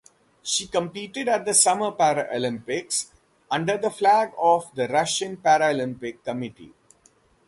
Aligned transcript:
She 0.41 0.65
competed 0.65 1.27
at 1.27 1.45
the 1.45 1.53
Summer 1.53 1.91
Paralympics 1.91 3.11
under 3.51 3.77
the 3.77 3.91
flag 3.91 4.31
of 4.35 4.73
the 4.73 4.87
Russian 4.87 5.37
Paralympic 5.37 6.23
Committee. 6.23 6.73